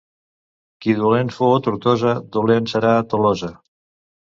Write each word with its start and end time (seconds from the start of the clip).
Qui 0.85 0.95
dolent 0.99 1.33
fou 1.35 1.53
a 1.59 1.61
Tortosa, 1.69 2.15
dolent 2.39 2.73
serà 2.75 2.97
a 3.03 3.07
Tolosa. 3.13 3.55